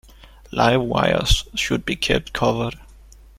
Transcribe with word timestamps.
Live 0.51 0.81
wires 0.81 1.47
should 1.53 1.85
be 1.85 1.95
kept 1.95 2.33
covered. 2.33 2.79